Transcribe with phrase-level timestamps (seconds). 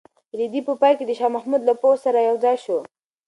[0.37, 2.77] رېدی په پای کې د شاه محمود له پوځ سره یوځای شو.